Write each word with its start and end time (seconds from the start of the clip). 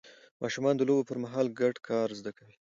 ماشومان 0.43 0.73
د 0.77 0.81
لوبو 0.87 1.07
پر 1.09 1.17
مهال 1.23 1.47
ګډ 1.59 1.75
کار 1.87 2.07
زده 2.19 2.31
کوي 2.37 2.55